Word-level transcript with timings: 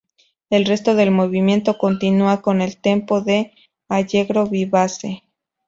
El 0.49 0.65
resto 0.65 0.95
del 0.95 1.11
movimiento 1.11 1.77
continúa 1.77 2.41
con 2.41 2.61
el 2.61 2.77
"tempo" 2.81 3.21
de 3.21 3.53
"allegro 3.87 4.47
vivace". 4.47 5.21